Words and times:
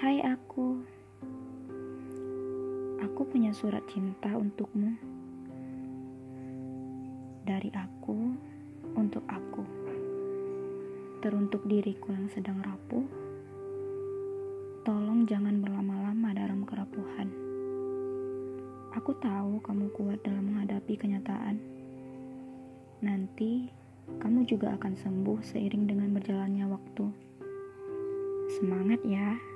Hai 0.00 0.16
aku, 0.24 0.80
aku 3.04 3.20
punya 3.28 3.52
surat 3.52 3.84
cinta 3.84 4.32
untukmu. 4.32 4.96
Dari 7.44 7.68
aku, 7.68 8.32
untuk 8.96 9.20
aku. 9.28 9.60
Teruntuk 11.20 11.68
diriku 11.68 12.16
yang 12.16 12.32
sedang 12.32 12.64
rapuh, 12.64 13.04
tolong 14.88 15.28
jangan 15.28 15.60
berlama-lama 15.60 16.32
dalam 16.32 16.64
kerapuhan. 16.64 17.28
Aku 18.96 19.12
tahu 19.20 19.60
kamu 19.60 19.92
kuat 19.92 20.24
dalam 20.24 20.48
menghadapi 20.48 20.96
kenyataan. 20.96 21.60
Nanti, 23.04 23.68
kamu 24.16 24.48
juga 24.48 24.80
akan 24.80 24.96
sembuh 24.96 25.44
seiring 25.44 25.84
dengan 25.84 26.08
berjalannya 26.16 26.64
waktu. 26.72 27.04
Semangat 28.56 29.04
ya! 29.04 29.49